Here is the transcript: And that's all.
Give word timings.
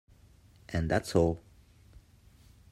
And 0.69 0.89
that's 0.89 1.15
all. 1.15 1.43